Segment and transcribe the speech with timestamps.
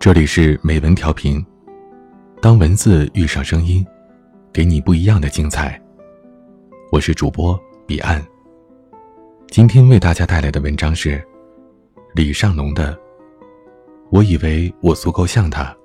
[0.00, 1.44] 这里是美文调频，
[2.40, 3.86] 当文字遇上声音，
[4.50, 5.78] 给你不一样的精彩。
[6.90, 8.24] 我是主播彼岸。
[9.48, 11.22] 今天为大家带来的文章是
[12.14, 12.94] 李尚龙的
[14.10, 15.76] 《我以为我足够像他，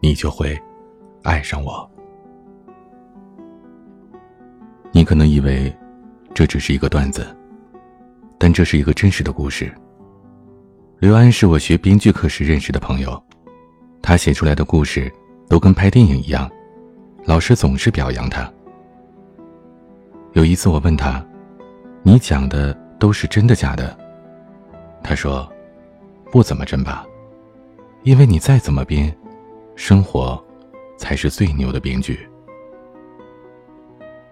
[0.00, 0.56] 你就会
[1.24, 1.90] 爱上我》。
[4.92, 5.76] 你可能以为
[6.32, 7.26] 这只是一个段子，
[8.38, 9.74] 但这是一个真实的故事。
[11.00, 13.22] 刘安是我学编剧课时认识的朋友，
[14.06, 15.10] 他写出来的故事
[15.48, 16.48] 都跟拍电影一样，
[17.24, 18.52] 老师总是表扬他。
[20.34, 21.24] 有一次我问他
[22.04, 23.96] ：“你讲的都是真的假的？”
[25.02, 25.50] 他说
[26.30, 27.06] ：“不怎么真吧，
[28.02, 29.10] 因为你再怎么编，
[29.74, 30.38] 生活
[30.98, 32.28] 才是最牛的编剧。”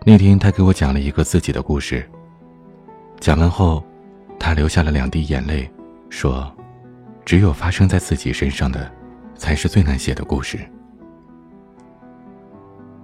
[0.05, 2.07] 那天他给我讲了一个自己的故事，
[3.21, 3.83] 讲完后，
[4.39, 5.67] 他流下了两滴眼泪，
[6.11, 6.53] 说。
[7.25, 8.93] 只有发生在自己身上的，
[9.43, 10.57] 才是最难写的故事。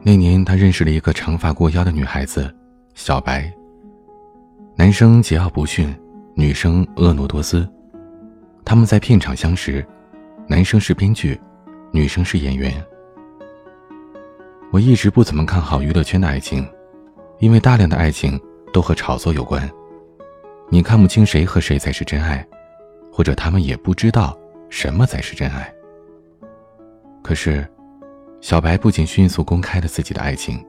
[0.05, 2.49] 那年，他认识了一个长发过腰的女孩子，
[2.95, 3.53] 小白。
[4.77, 5.93] 男生桀骜不驯，
[6.35, 7.69] 女生婀娜多姿。
[8.65, 9.85] 他们在片场相识，
[10.47, 11.37] 男生是编剧，
[11.91, 12.73] 女生是演员。
[14.71, 16.65] 我一直不怎么看好娱乐圈的爱情，
[17.41, 18.41] 因为大量的爱情
[18.73, 19.69] 都和炒作有关，
[20.71, 22.47] 你看不清谁和谁才是真爱。
[23.13, 24.39] 或者他们也不知道
[24.71, 25.75] 什么才是真爱。
[27.29, 27.63] 可是，
[28.41, 30.65] 小白不仅迅速公开了自己的爱情，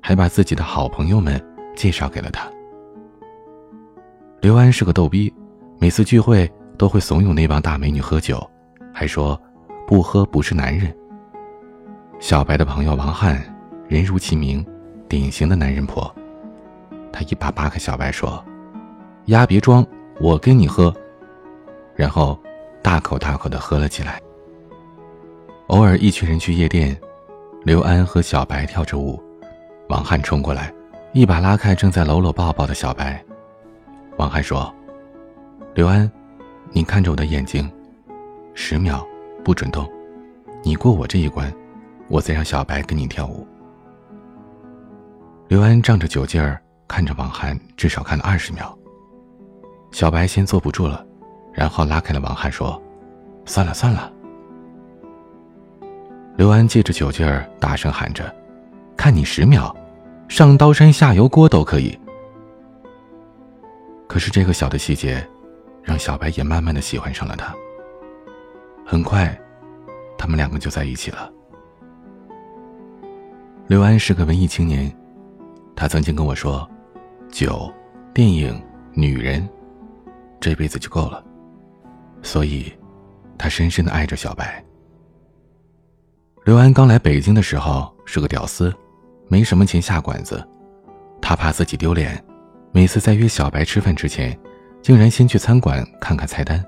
[0.00, 1.38] 还把自己的好朋友们
[1.76, 2.48] 介绍给了他。
[4.40, 5.30] 刘安是个逗逼，
[5.78, 8.42] 每次聚会都会怂恿那帮大美女喝酒，
[8.90, 9.38] 还说
[9.86, 10.96] 不喝不是男人。
[12.20, 13.38] 小白的朋友王翰，
[13.86, 14.64] 人如其名，
[15.10, 16.10] 典型的男人婆。
[17.12, 18.42] 他一把扒开小白说
[19.28, 19.86] ：“丫别装，
[20.22, 20.90] 我跟你喝。”
[21.94, 22.40] 然后，
[22.82, 24.18] 大口大口的喝了起来。
[25.68, 26.98] 偶尔一群人去夜店，
[27.62, 29.22] 刘安和小白跳着舞，
[29.90, 30.72] 王翰冲过来，
[31.12, 33.22] 一把拉开正在搂搂抱抱的小白。
[34.16, 34.74] 王翰说
[35.76, 36.10] ：“刘安，
[36.70, 37.70] 你看着我的眼睛，
[38.54, 39.06] 十秒
[39.44, 39.86] 不准动，
[40.62, 41.52] 你过我这一关，
[42.08, 43.46] 我再让小白跟你跳舞。”
[45.48, 48.76] 刘安仗着酒劲儿看着王翰，至少看了二十秒。
[49.90, 51.04] 小白先坐不住了。
[51.52, 52.80] 然后拉开了王翰，说
[53.44, 54.10] ：“算了算了。”
[56.38, 58.32] 刘安借着酒劲儿大声喊着
[58.96, 59.74] ：“看你十秒，
[60.28, 61.98] 上刀山下油锅都可以。”
[64.06, 65.28] 可是这个小的细节，
[65.82, 67.52] 让小白也慢慢的喜欢上了他。
[68.86, 69.36] 很快，
[70.16, 71.28] 他们两个就在一起了。
[73.66, 74.96] 刘安是个文艺青年，
[75.74, 76.70] 他曾经跟我说
[77.32, 77.68] ：“酒、
[78.14, 78.62] 电影、
[78.92, 79.46] 女人，
[80.38, 81.20] 这辈子就够了。”
[82.22, 82.72] 所以，
[83.36, 84.64] 他深深的爱着小白。
[86.48, 88.74] 刘安刚来北京的时候是个屌丝，
[89.28, 90.42] 没什么钱下馆子，
[91.20, 92.24] 他怕自己丢脸，
[92.72, 94.34] 每次在约小白吃饭之前，
[94.80, 96.64] 竟然先去餐馆看看菜单。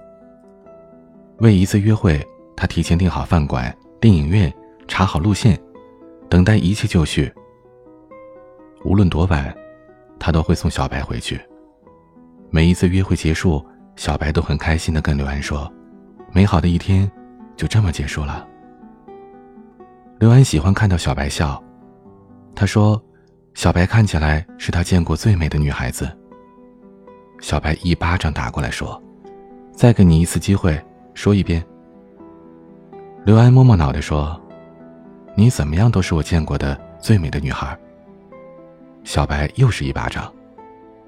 [1.38, 2.22] 为一次约会，
[2.54, 4.52] 他提前订好饭馆、电影院，
[4.86, 5.58] 查好路线，
[6.28, 7.32] 等待一切就绪。
[8.84, 9.56] 无论多晚，
[10.18, 11.40] 他都会送小白回去。
[12.50, 13.66] 每一次约会结束。
[13.96, 15.72] 小白都很开心的跟刘安说
[16.32, 17.10] ：“美好的一天
[17.56, 18.46] 就这么结束了。”
[20.20, 21.58] 刘安喜欢看到小白笑，
[22.54, 23.02] 他说
[23.56, 26.14] ：“小白看起来是他见过最美的女孩子。”
[27.40, 29.02] 小白一巴掌打过来说
[29.72, 30.78] ：“再给你一次机会，
[31.14, 31.64] 说一遍。”
[33.24, 34.38] 刘安摸摸脑袋说
[35.34, 37.74] ：“你怎么样都是我见过的最美的女孩。”
[39.04, 40.30] 小白又是一巴掌：“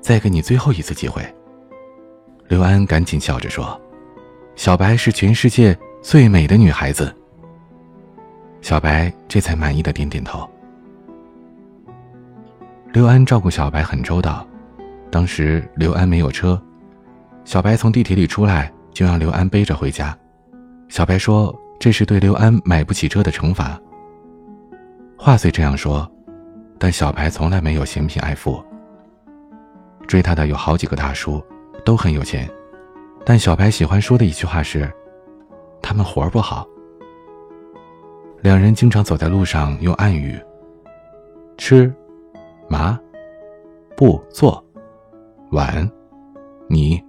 [0.00, 1.22] 再给你最后一次机会。”
[2.48, 3.78] 刘安赶紧笑着说
[4.56, 7.14] ：“小白是全世界最美的女孩子。”
[8.62, 10.48] 小白这才满意的点点头。
[12.92, 14.46] 刘安照顾小白很周到，
[15.10, 16.60] 当时刘安没有车，
[17.44, 20.16] 小白从地铁里出来就让刘安背着回家。
[20.88, 23.78] 小白说：“这是对刘安买不起车的惩罚。”
[25.18, 26.10] 话虽这样说，
[26.78, 28.64] 但小白从来没有嫌贫爱富。
[30.06, 31.44] 追他的有好几个大叔。
[31.84, 32.48] 都很有钱，
[33.26, 34.88] 但小白喜欢说的一句话是
[35.82, 36.64] ：“他们活儿不好。”
[38.42, 40.36] 两人经常走在路上用暗语
[41.56, 41.94] ：“吃，
[42.68, 42.98] 麻，
[43.96, 44.62] 不做，
[45.52, 45.88] 晚，
[46.68, 47.00] 你，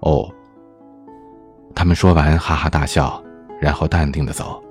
[0.00, 0.26] 哦。”
[1.76, 3.22] 他们说完哈哈大笑，
[3.60, 4.62] 然后淡定的走。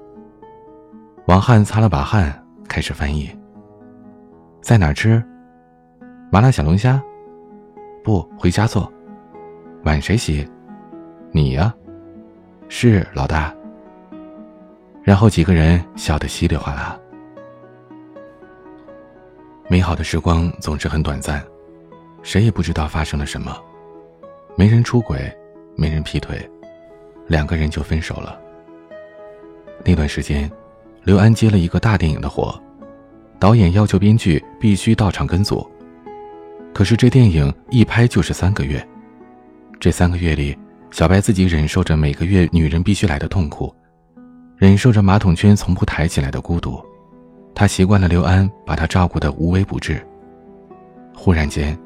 [1.27, 3.29] 王翰擦了把汗，开始翻译
[4.63, 5.23] ：“在哪吃？
[6.31, 7.00] 麻辣小龙虾？
[8.03, 8.91] 不，回家做。”
[9.85, 10.47] 碗谁洗？
[11.31, 11.71] 你呀，
[12.67, 13.53] 是老大。
[15.04, 17.00] 然后几个人笑得稀里哗啦。
[19.68, 21.44] 美好的时光总是很短暂，
[22.24, 23.56] 谁也不知道发生了什么，
[24.56, 25.31] 没人出轨，
[25.75, 26.38] 没人劈腿，
[27.28, 28.40] 两个人就分手了。
[29.86, 30.51] 那段时间，
[31.04, 32.60] 刘安接了一个大电影的活，
[33.40, 35.69] 导演要求编剧必须到场跟组。
[36.74, 38.86] 可是这电影一拍就是三个月，
[39.80, 40.57] 这三个月里，
[40.92, 43.74] 小白自己忍受着每个月女人必须来的痛苦，
[44.59, 46.83] 忍受着马桶圈从不抬起来的孤独，
[47.56, 50.06] 他习惯了刘安把他照顾的无微不至。
[51.15, 51.79] 忽然间，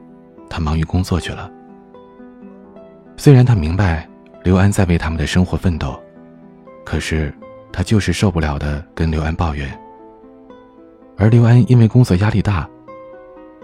[0.49, 1.51] 他忙于工作去了。
[3.15, 4.09] 虽然他明白
[4.43, 5.97] 刘安在为他们的生活奋斗，
[6.83, 7.33] 可是。
[7.75, 9.67] 他就是受不了的，跟刘安抱怨。
[11.17, 12.69] 而刘安因为工作压力大，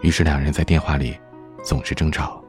[0.01, 1.15] 于是两人在电话里
[1.63, 2.43] 总是争吵。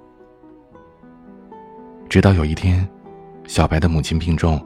[2.08, 2.88] 直到有一天，
[3.46, 4.58] 小白的母亲病重，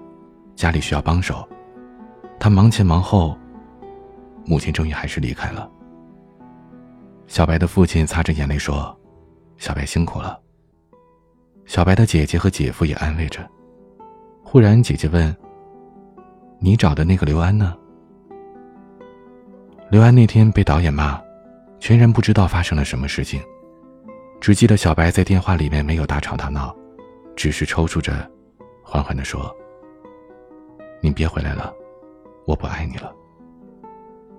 [0.55, 1.45] 家里需要帮手，
[2.39, 3.37] 他忙前忙后，
[4.45, 5.71] 母亲终于还是离开了。
[7.27, 8.95] 小白的父亲擦着眼泪说
[9.57, 10.39] ：“小白辛苦了。”
[11.65, 13.49] 小白的姐姐和姐夫也安慰着。
[14.43, 15.35] 忽然，姐姐问。
[16.61, 17.77] 你找的那个刘安呢？
[19.91, 21.21] 刘安那天被导演骂，
[21.79, 23.43] 全然不知道发生了什么事情，
[24.41, 26.75] 只记得小白在电话里面没有大吵大闹，
[27.37, 28.31] 只是抽搐着，
[28.83, 29.55] 缓缓的说
[31.03, 31.71] ：“你别回来了，
[32.47, 33.13] 我不爱你了。”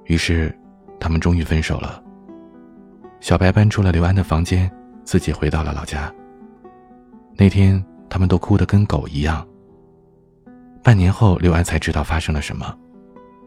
[0.05, 0.55] 于是，
[0.99, 2.01] 他们终于分手了。
[3.19, 4.71] 小白搬出了刘安的房间，
[5.03, 6.13] 自己回到了老家。
[7.35, 9.45] 那天，他们都哭得跟狗一样。
[10.83, 12.77] 半年后，刘安才知道发生了什么。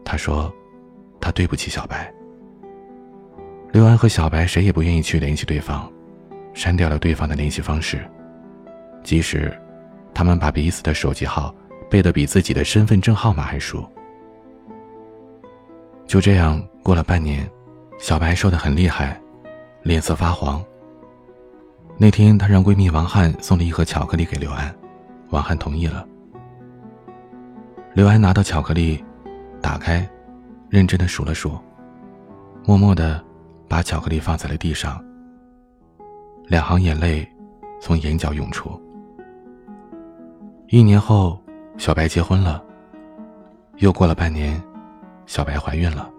[0.03, 0.51] 他说
[1.21, 2.13] ：“他对不起小白。”
[3.71, 5.89] 刘安和小白谁也不愿意去联系对方，
[6.53, 8.05] 删掉了对方的联系方式。
[9.01, 9.57] 即使
[10.13, 11.55] 他们把彼此的手机号
[11.89, 13.89] 背得比自己的身份证号码还熟。
[16.09, 17.47] 就这样过了半年，
[17.99, 19.21] 小白瘦得很厉害，
[19.83, 20.59] 脸色发黄。
[21.99, 24.75] 那天，她让闺蜜王翰送了一盒巧克力给刘安，
[25.29, 26.03] 王翰同意了。
[27.93, 29.05] 刘安拿到巧克力，
[29.61, 30.09] 打开，
[30.67, 31.59] 认真的数了数，
[32.65, 33.23] 默默的
[33.67, 34.99] 把巧克力放在了地上。
[36.47, 37.23] 两行眼泪
[37.79, 38.81] 从眼角涌出。
[40.69, 41.39] 一年后，
[41.77, 42.63] 小白结婚了。
[43.77, 44.59] 又过了半年，
[45.29, 46.11] 小白怀孕了。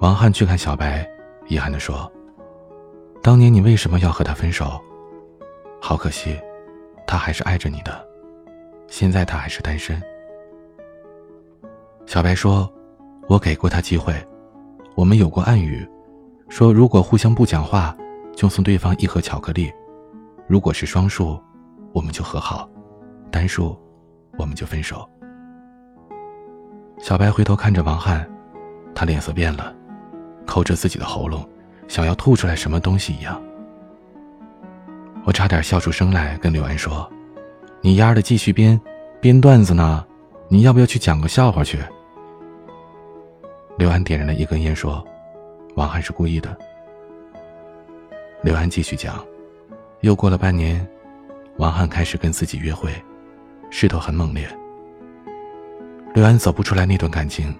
[0.00, 1.08] 王翰去看小白，
[1.46, 2.10] 遗憾的说
[3.22, 4.82] ：“当年你为什么要和他分手？
[5.80, 6.36] 好可惜，
[7.06, 8.04] 他还是爱着你的。
[8.88, 10.02] 现在他还是单身。”
[12.06, 12.68] 小白说
[13.30, 14.12] ：“我给过他机会，
[14.96, 15.88] 我们有过暗语，
[16.48, 17.96] 说如果互相不讲话，
[18.34, 19.70] 就送对方一盒巧克力；
[20.48, 21.40] 如果是双数，
[21.92, 22.68] 我们就和好；
[23.30, 23.78] 单数，
[24.36, 25.08] 我们就分手。”
[27.00, 28.28] 小白回头看着王翰，
[28.94, 29.74] 他脸色变了，
[30.46, 31.48] 抠着自己的喉咙，
[31.88, 33.40] 想要吐出来什么东西一样。
[35.24, 37.10] 我差点笑出声来，跟刘安说
[37.80, 38.78] ：“你丫的继续编，
[39.20, 40.04] 编段子呢？
[40.48, 41.78] 你要不要去讲个笑话去？”
[43.78, 45.02] 刘安点燃了一根烟，说
[45.76, 46.54] ：“王翰是故意的。”
[48.44, 49.24] 刘安继续讲
[50.00, 50.86] ：“又过了半年，
[51.56, 52.92] 王翰开始跟自己约会，
[53.70, 54.46] 势头很猛烈。
[56.12, 57.54] 刘安走不出来那段感情，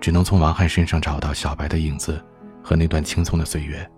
[0.00, 2.18] 只能从王翰身上找到小白的影子
[2.62, 3.88] 和那段轻松的岁月。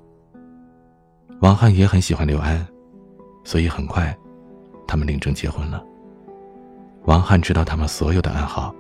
[1.41, 2.67] 王翰也很喜欢刘安，
[3.45, 4.17] 所以很快，
[4.89, 5.83] 他们领证结婚了。
[7.05, 8.75] 王翰知道他们所有的暗号，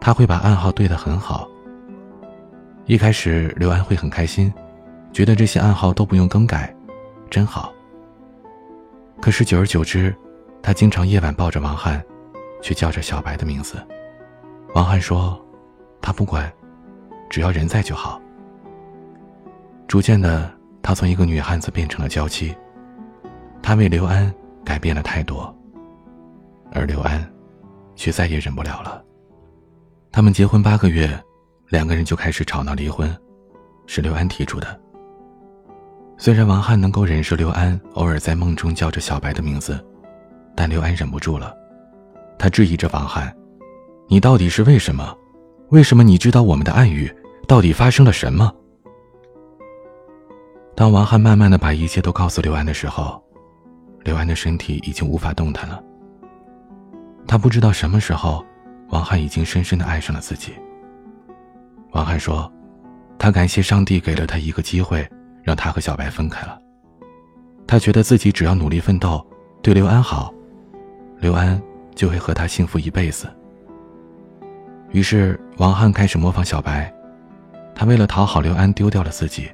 [0.00, 1.48] 他会把暗号对得很好。”
[2.86, 4.52] 一开始，刘安会很开心，
[5.12, 6.74] 觉得这些暗号都不用更改，
[7.30, 7.72] 真好。
[9.20, 10.12] 可是久而久之，
[10.60, 12.02] 他经常夜晚抱着王翰，
[12.60, 13.76] 去叫着小白的名字。
[14.74, 15.40] 王汉说
[16.00, 16.52] ：“他不管，
[17.28, 18.20] 只要人在就好。”
[19.88, 20.50] 逐渐的，
[20.82, 22.54] 他从一个女汉子变成了娇妻。
[23.62, 24.32] 他为刘安
[24.64, 25.54] 改变了太多，
[26.72, 27.28] 而刘安，
[27.94, 29.04] 却再也忍不了了。
[30.12, 31.08] 他们结婚八个月。
[31.68, 33.16] 两个人就开始吵闹离婚，
[33.86, 34.80] 是刘安提出的。
[36.18, 39.78] 虽然王翰能够忍受刘安偶尔在梦中叫着小白的名字，
[40.56, 41.56] 但刘安忍不住了，
[42.36, 43.32] 他质疑着王翰
[44.12, 45.16] ：“你到底是为什么？
[45.68, 47.08] 为什么你知道我们的暗语？
[47.46, 48.52] 到底发生了什么？”
[50.74, 53.22] 当王汉慢慢的把一切都告诉刘安的时候，
[54.02, 55.80] 刘安的身体已经无法动弹了。
[57.24, 58.44] 他不知道什么时候，
[58.88, 60.54] 王汉已经深深的爱上了自己。
[61.92, 62.52] 王汉说
[63.16, 65.08] ：“他感谢上帝给了他一个机会，
[65.44, 66.60] 让他和小白分开了。
[67.64, 69.24] 他觉得自己只要努力奋斗，
[69.62, 70.34] 对刘安好，
[71.20, 71.62] 刘安
[71.94, 73.32] 就会和他幸福一辈子。”
[74.92, 76.92] 于是王翰开始模仿小白，
[77.74, 79.48] 他为了讨好刘安，丢掉了自己。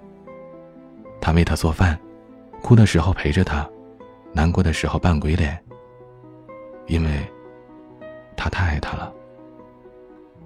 [1.21, 1.99] 他为他做饭，
[2.63, 3.69] 哭的时候陪着他，
[4.33, 5.59] 难过的时候扮鬼脸。
[6.87, 7.21] 因为，
[8.37, 9.13] 他太爱他了。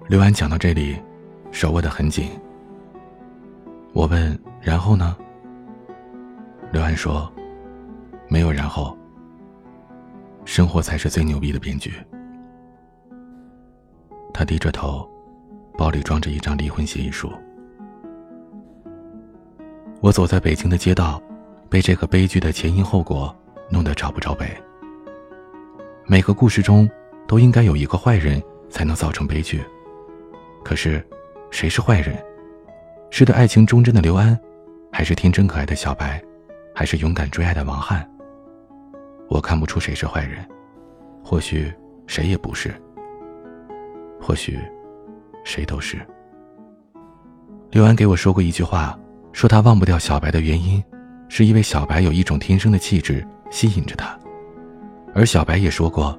[0.07, 0.99] 刘安讲到这里，
[1.51, 2.31] 手握得很紧。
[3.93, 5.15] 我问：“然后呢？”
[6.71, 7.31] 刘安说
[8.27, 8.97] ：“没有然后。
[10.43, 11.93] 生活才是最牛逼的编剧。”
[14.33, 15.09] 他低着头，
[15.77, 17.31] 包里装着一张离婚协议书。
[20.01, 21.21] 我走在北京的街道，
[21.69, 23.35] 被这个悲剧的前因后果
[23.69, 24.47] 弄得找不着北。
[26.05, 26.89] 每个故事中
[27.27, 29.63] 都应该有一个坏人，才能造成悲剧。
[30.63, 31.05] 可是，
[31.51, 32.15] 谁是坏人？
[33.11, 34.37] 是对爱情忠贞的刘安，
[34.91, 36.21] 还是天真可爱的小白，
[36.73, 38.09] 还是勇敢追爱的王翰？
[39.29, 40.45] 我看不出谁是坏人，
[41.23, 41.71] 或许
[42.07, 42.73] 谁也不是。
[44.21, 44.59] 或许，
[45.43, 45.99] 谁都是。
[47.71, 48.97] 刘安给我说过一句话，
[49.33, 50.83] 说他忘不掉小白的原因，
[51.27, 54.17] 是因为小白有一种天生的气质吸引着他，
[55.15, 56.17] 而小白也说过，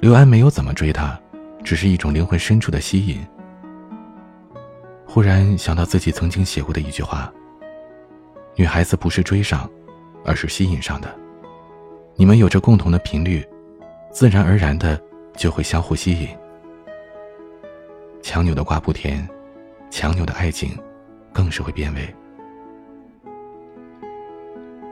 [0.00, 1.18] 刘安没有怎么追他，
[1.64, 3.18] 只是一种灵魂深处的吸引。
[5.04, 7.32] 忽然想到自己曾经写过的一句话：
[8.54, 9.68] 女孩子不是追上，
[10.24, 11.08] 而是吸引上的。
[12.14, 13.44] 你们有着共同的频率，
[14.12, 15.00] 自然而然的
[15.34, 16.28] 就会相互吸引。
[18.26, 19.24] 强扭的瓜不甜，
[19.88, 20.76] 强扭的爱情，
[21.32, 22.12] 更是会变味。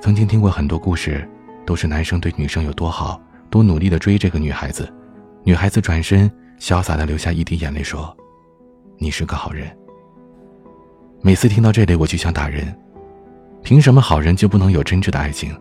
[0.01, 1.29] 曾经听过很多故事，
[1.67, 4.89] 都是男生对女生有多好，多努力的追这个女孩子，
[5.43, 8.17] 女孩子转身潇洒的流下一滴眼泪说
[8.99, 9.67] ：“你是个好人。”
[11.21, 12.73] 每次听到这里，我就想打人。
[13.65, 15.53] 凭什么好人就不能有真挚的爱情？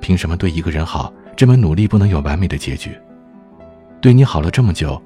[0.00, 2.96] 凭什么对一个人好，这么努力不能有完美的结局？
[4.00, 5.02] 对你好了这么久。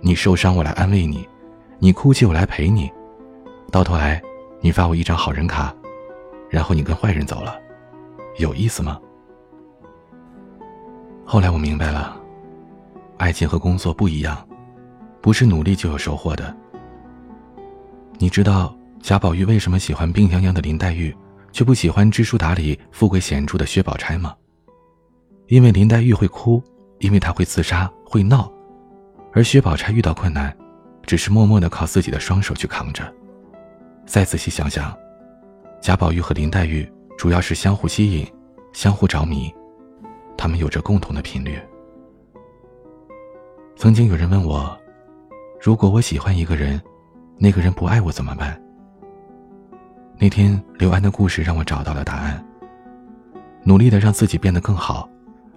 [0.00, 1.26] 你受伤，我来安慰你；
[1.78, 2.90] 你哭泣，我来陪你。
[3.70, 4.20] 到头来，
[4.60, 5.74] 你发我一张好人卡，
[6.48, 7.60] 然后你跟坏人走了，
[8.38, 8.98] 有意思吗？
[11.24, 12.18] 后来我明白了，
[13.18, 14.36] 爱情和工作不一样，
[15.20, 16.54] 不是努力就有收获的。
[18.18, 21.14] 你知道贾宝玉为什么喜欢病殃殃的林黛玉，
[21.52, 24.34] 却不喜欢知书达理、富贵显著的薛宝钗吗？
[25.46, 26.62] 因为林黛玉会哭，
[26.98, 28.50] 因为她会自杀，会闹。
[29.32, 30.54] 而薛宝钗遇到困难，
[31.06, 33.12] 只是默默的靠自己的双手去扛着。
[34.04, 34.96] 再仔细想想，
[35.80, 38.26] 贾宝玉和林黛玉主要是相互吸引，
[38.72, 39.52] 相互着迷，
[40.36, 41.58] 他们有着共同的频率。
[43.76, 44.76] 曾经有人问我，
[45.60, 46.80] 如果我喜欢一个人，
[47.38, 48.60] 那个人不爱我怎么办？
[50.18, 52.44] 那天刘安的故事让我找到了答案：
[53.62, 55.08] 努力的让自己变得更好，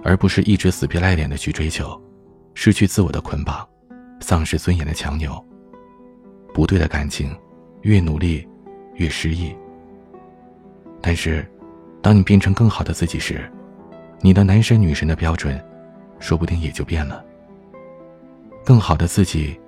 [0.03, 1.99] 而不是一直死皮赖脸的去追求。
[2.53, 3.67] 失去自我的捆绑，
[4.19, 5.43] 丧失尊严的强扭。
[6.53, 7.35] 不对的感情，
[7.81, 8.47] 越努力
[8.95, 9.55] 越失意。
[11.01, 11.45] 但是，
[12.01, 13.51] 当你变成更好的自己时，
[14.21, 15.59] 你的男神女神的标准，
[16.19, 17.25] 说不定也就变了。
[18.63, 19.59] 更好的自己，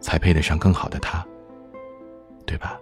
[0.00, 1.26] 才配得上更好的他，
[2.46, 2.80] 对吧？